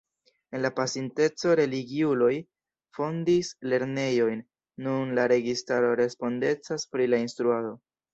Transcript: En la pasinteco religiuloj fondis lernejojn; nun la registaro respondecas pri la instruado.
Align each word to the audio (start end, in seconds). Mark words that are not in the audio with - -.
En 0.57 0.61
la 0.65 0.69
pasinteco 0.77 1.51
religiuloj 1.57 2.31
fondis 2.97 3.51
lernejojn; 3.73 4.41
nun 4.87 5.13
la 5.19 5.27
registaro 5.33 5.93
respondecas 6.01 6.87
pri 6.95 7.07
la 7.13 7.21
instruado. 7.27 7.75